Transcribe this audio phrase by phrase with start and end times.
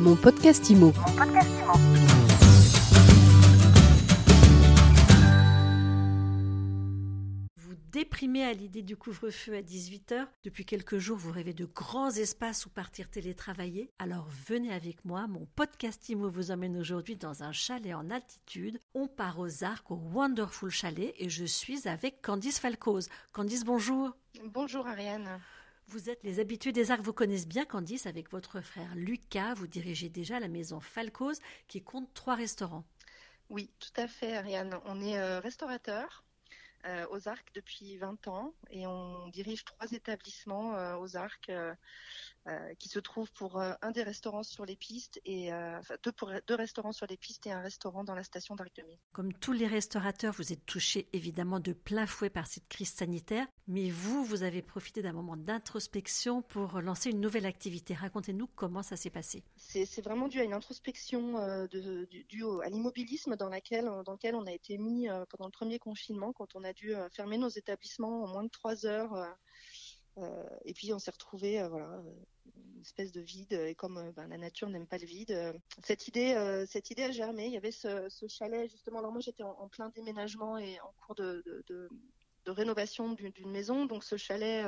[0.00, 0.94] Mon podcast IMO.
[7.56, 10.26] Vous déprimez à l'idée du couvre-feu à 18h.
[10.42, 13.90] Depuis quelques jours, vous rêvez de grands espaces où partir télétravailler.
[13.98, 15.26] Alors venez avec moi.
[15.26, 18.80] Mon podcast IMO vous emmène aujourd'hui dans un chalet en altitude.
[18.94, 23.10] On part aux Arcs, au Wonderful Chalet, et je suis avec Candice Falcoz.
[23.32, 24.16] Candice, bonjour.
[24.46, 25.28] Bonjour Ariane.
[25.86, 29.54] Vous êtes les habitués des arcs, vous connaissez bien Candice avec votre frère Lucas.
[29.54, 32.84] Vous dirigez déjà la maison Falcoz qui compte trois restaurants.
[33.48, 34.78] Oui, tout à fait Ariane.
[34.84, 36.24] On est euh, restaurateur
[36.86, 41.74] euh, aux arcs depuis 20 ans et on dirige trois établissements euh, aux arcs euh,
[42.78, 46.54] qui se trouvent pour un des restaurants sur les pistes et enfin, deux, pour, deux
[46.54, 48.98] restaurants sur les pistes et un restaurant dans la station d'Arc de Mille.
[49.12, 53.46] Comme tous les restaurateurs, vous êtes touchés évidemment de plein fouet par cette crise sanitaire,
[53.68, 57.92] mais vous, vous avez profité d'un moment d'introspection pour lancer une nouvelle activité.
[57.94, 59.44] Racontez-nous comment ça s'est passé.
[59.56, 64.52] C'est vraiment dû à une introspection due à l'immobilisme dans, laquelle, dans lequel on a
[64.52, 68.28] été mis pendant le premier confinement, quand on a dû euh, fermer nos établissements en
[68.28, 69.14] moins de trois heures.
[69.14, 69.26] euh,
[70.18, 72.12] euh, et puis on s'est retrouvé, voilà, euh,
[72.56, 73.52] une espèce de vide.
[73.52, 75.54] Et comme ben, la nature n'aime pas le vide,
[75.84, 77.46] cette idée, cette idée a germé.
[77.46, 78.98] Il y avait ce, chalet justement.
[78.98, 81.44] Alors moi j'étais en, plein déménagement et en cours de,
[82.46, 84.66] rénovation d'une maison, donc ce chalet.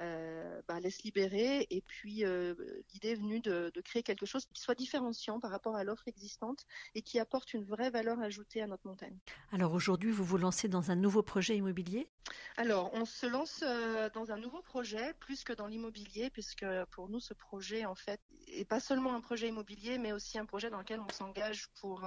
[0.00, 2.54] Euh, bah, laisse libérer et puis euh,
[2.92, 6.06] l'idée est venue de, de créer quelque chose qui soit différenciant par rapport à l'offre
[6.06, 9.18] existante et qui apporte une vraie valeur ajoutée à notre montagne.
[9.52, 12.08] Alors aujourd'hui, vous vous lancez dans un nouveau projet immobilier?
[12.56, 17.08] Alors, on se lance euh, dans un nouveau projet, plus que dans l'immobilier, puisque pour
[17.08, 20.68] nous, ce projet, en fait, est pas seulement un projet immobilier, mais aussi un projet
[20.68, 22.06] dans lequel on s'engage pour,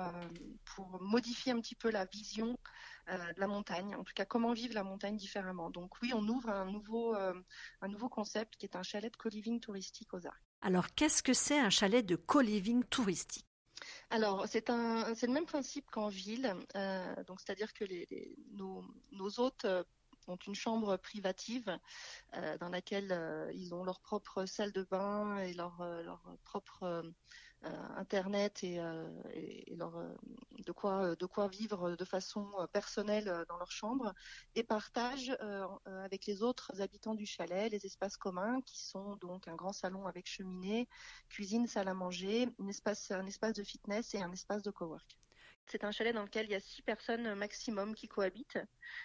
[0.76, 2.58] pour modifier un petit peu la vision
[3.08, 5.70] de la montagne, en tout cas, comment vivre la montagne différemment.
[5.70, 7.16] Donc oui, on ouvre un nouveau,
[7.81, 10.43] un nouveau concept qui est un chalet de co-living touristique aux Arcs.
[10.61, 13.45] Alors qu'est-ce que c'est un chalet de co-living touristique?
[14.09, 16.53] Alors, c'est un, c'est le même principe qu'en ville.
[16.75, 19.83] Euh, donc, c'est-à-dire que les, les- nos, nos hôtes euh,
[20.27, 21.77] ont une chambre privative
[22.36, 27.03] euh, dans laquelle euh, ils ont leur propre salle de bain et leur, leur propre
[27.64, 30.10] internet et, euh, et, et leur, euh,
[30.66, 34.14] de quoi de quoi vivre de façon euh, personnelle euh, dans leur chambre
[34.55, 39.16] et partagent euh, euh, avec les autres habitants du chalet les espaces communs qui sont
[39.17, 40.88] donc un grand salon avec cheminée,
[41.30, 45.17] cuisine, salle à manger, un espace, un espace de fitness et un espace de cowork.
[45.67, 48.60] C'est un chalet dans lequel il y a six personnes maximum qui cohabitent.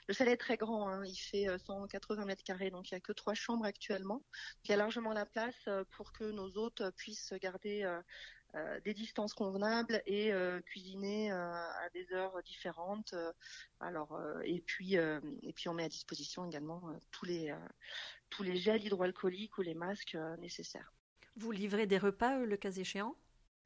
[0.08, 2.96] Le chalet est très grand, hein, il fait euh, 180 mètres carrés, donc il n'y
[2.96, 4.24] a que trois chambres actuellement.
[4.64, 8.02] Il y a largement la place euh, pour que nos hôtes puissent garder euh, euh,
[8.84, 13.12] des distances convenables et euh, cuisiner euh, à des heures différentes.
[13.12, 13.32] Euh,
[13.80, 17.50] alors euh, et puis euh, et puis on met à disposition également euh, tous les
[17.50, 17.56] euh,
[18.30, 20.92] tous les gels hydroalcooliques ou les masques euh, nécessaires.
[21.36, 23.14] Vous livrez des repas, euh, le cas échéant?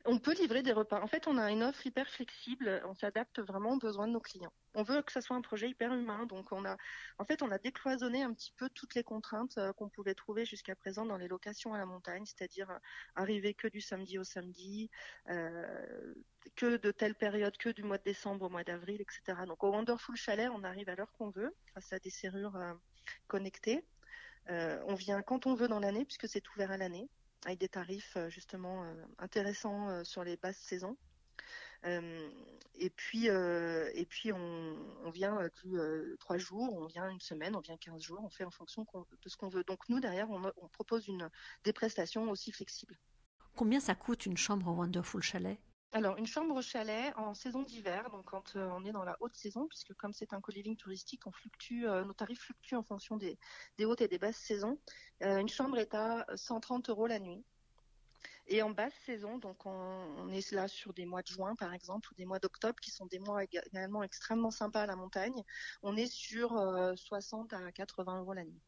[0.06, 1.00] On peut livrer des repas.
[1.02, 2.82] En fait, on a une offre hyper flexible.
[2.86, 4.52] On s'adapte vraiment aux besoins de nos clients.
[4.74, 6.24] On veut que ça soit un projet hyper humain.
[6.24, 6.78] Donc, on a,
[7.18, 10.46] en fait, on a décloisonné un petit peu toutes les contraintes euh, qu'on pouvait trouver
[10.46, 12.78] jusqu'à présent dans les locations à la montagne, c'est-à-dire euh,
[13.14, 14.90] arriver que du samedi au samedi,
[15.28, 16.14] euh,
[16.56, 19.40] que de telle période, que du mois de décembre au mois d'avril, etc.
[19.46, 22.58] Donc, au Wonderful Chalet, on arrive à l'heure qu'on veut, grâce à des serrures
[23.26, 23.84] connectées.
[24.48, 27.08] On vient quand on veut dans l'année, puisque c'est ouvert à l'année
[27.44, 30.96] avec des tarifs euh, justement euh, intéressants euh, sur les basses saisons.
[32.74, 37.78] Et puis, et puis on, vient euh, trois jours, on vient une semaine, on vient
[37.78, 39.64] 15 jours, on fait en fonction de ce qu'on veut.
[39.64, 41.30] Donc nous, derrière, on, on propose une,
[41.64, 42.98] des prestations aussi flexibles.
[43.56, 45.58] Combien ça coûte une chambre au Wonderful Chalet?
[45.92, 49.16] Alors, une chambre au chalet en saison d'hiver, donc quand euh, on est dans la
[49.18, 52.84] haute saison, puisque comme c'est un co-living touristique, on fluctue, euh, nos tarifs fluctuent en
[52.84, 53.36] fonction des,
[53.80, 54.78] hautes et des basses saisons.
[55.24, 57.44] Euh, une chambre est à 130 euros la nuit.
[58.46, 62.08] Et en basse saison, donc on, est là sur des mois de juin par exemple
[62.12, 65.42] ou des mois d'octobre qui sont des mois éga- également extrêmement sympas à la montagne.
[65.82, 68.60] On est sur euh, 60 à 80 euros la nuit.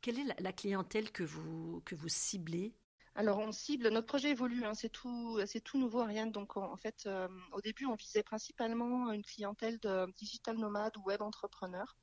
[0.00, 2.74] Quelle est la, la clientèle que vous, que vous ciblez?
[3.14, 6.32] Alors on cible, notre projet évolue, hein, c'est tout, c'est tout nouveau Ariane.
[6.32, 11.02] Donc en, fait, euh, au début, on visait principalement une clientèle de digital nomades ou
[11.02, 11.96] web entrepreneurs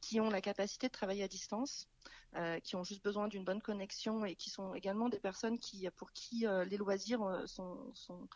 [0.00, 1.88] qui ont la capacité de travailler à distance,
[2.36, 5.88] euh, qui ont juste besoin d'une bonne connexion et qui sont également des personnes qui,
[5.96, 8.28] pour qui euh, les loisirs sont, sont,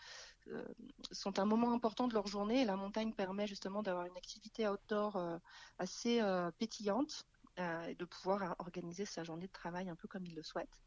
[1.13, 4.69] sont un moment important de leur journée et la montagne permet justement d'avoir une activité
[4.69, 5.41] outdoor
[5.79, 6.21] assez
[6.59, 7.25] pétillante
[7.57, 10.81] et de pouvoir euh, organiser sa journée de travail un peu comme ils le souhaitent.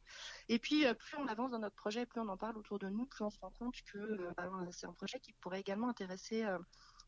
[0.50, 2.90] Et puis, euh, plus on avance dans notre projet, plus on en parle autour de
[2.90, 5.90] nous, plus on se rend compte que euh, ben, c'est un projet qui pourrait également
[5.90, 6.58] intéresser euh,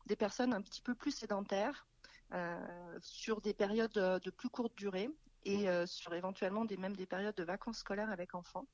[0.06, 1.86] des personnes un petit peu plus sédentaires
[2.32, 5.10] euh, sur des périodes de, plus courte durée
[5.44, 8.66] et euh, sur éventuellement même des périodes de vacances scolaires avec enfants.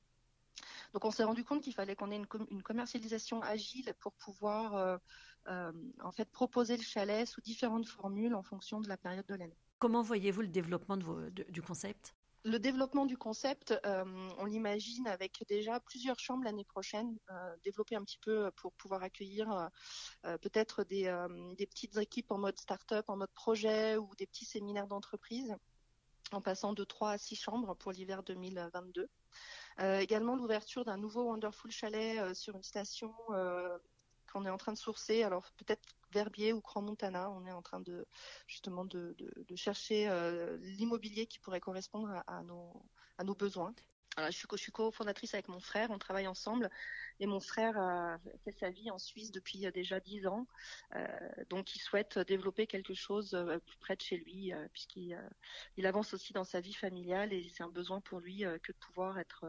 [0.93, 4.99] Donc on s'est rendu compte qu'il fallait qu'on ait une, commercialisation agile pour pouvoir
[5.47, 9.62] en fait proposer le chalet sous différentes formules en fonction de la période de l'année.
[9.83, 12.15] Comment voyez-vous le développement du concept?
[12.45, 14.05] Le développement du concept, euh,
[14.37, 19.03] on l'imagine avec déjà plusieurs chambres l'année prochaine, euh, développer un petit peu pour pouvoir
[19.03, 19.69] accueillir
[20.23, 21.11] euh, peut-être des,
[21.69, 25.53] petites équipes en mode start-up, en mode projet ou des petits séminaires d'entreprise,
[26.31, 29.09] en passant de 3 à 6 chambres pour l'hiver 2022.
[29.99, 33.13] également l'ouverture d'un nouveau Wonderful Chalet sur une station
[34.33, 35.23] qu'on est en train de sourcer.
[35.23, 37.29] Alors peut-être Verbier ou Grand Montana.
[37.31, 38.05] On est en train de
[38.47, 39.15] justement de,
[39.55, 43.73] chercher euh, l'immobilier qui pourrait correspondre à, nos, besoins.
[44.31, 46.69] suis, je suis co-fondatrice avec mon frère, on travaille ensemble.
[47.19, 50.47] Et mon frère a fait sa vie en Suisse depuis déjà dix ans.
[50.95, 51.07] Euh,
[51.49, 55.19] donc il souhaite développer quelque chose euh, plus près de chez lui, puisqu'il
[55.77, 58.77] il avance aussi dans sa vie familiale et c'est un besoin pour lui que de
[58.77, 59.45] pouvoir être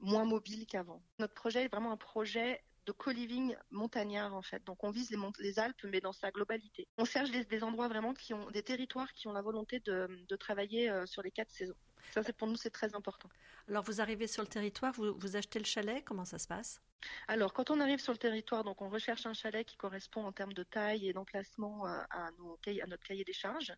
[0.00, 1.02] moins mobile qu'avant.
[1.18, 4.64] Notre projet est vraiment un projet de co-living montagnard en fait.
[4.64, 6.86] Donc on vise les, les, Alpes mais dans sa globalité.
[6.96, 10.88] On cherche des, endroits vraiment qui ont des territoires qui ont la volonté de, travailler
[10.88, 11.76] euh, sur les quatre saisons.
[12.12, 13.28] Ça c'est pour nous c'est très important.
[13.68, 16.80] Alors vous arrivez sur le territoire, vous, achetez le chalet, comment ça se passe?
[17.28, 20.32] Alors, quand on arrive sur le territoire, donc on recherche un chalet qui correspond en
[20.32, 23.72] termes de taille et d'emplacement euh, à, à, notre cahier des charges.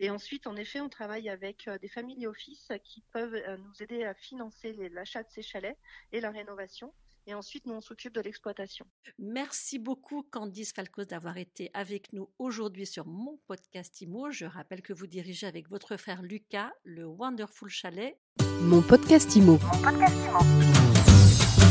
[0.00, 4.04] Et ensuite, en effet, on travaille avec euh, des familles office qui peuvent nous aider
[4.04, 5.78] à financer l'achat de ces chalets
[6.12, 6.92] et la rénovation
[7.26, 8.86] et ensuite nous on s'occupe de l'exploitation.
[9.18, 14.30] Merci beaucoup Candice Falcos d'avoir été avec nous aujourd'hui sur mon podcast IMO.
[14.30, 18.18] Je rappelle que vous dirigez avec votre frère Lucas le Wonderful Chalet.
[18.60, 19.58] Mon podcast IMO.
[19.62, 21.65] Mon podcast IMO.